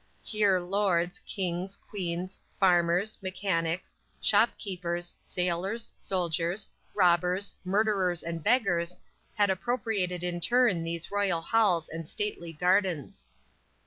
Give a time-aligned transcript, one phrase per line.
[0.23, 8.97] Here lords, kings, queens, farmers, mechanics, shop keepers, sailors, soldiers, robbers, murderers and beggars
[9.35, 13.27] had appropriated in turn these royal halls and stately gardens.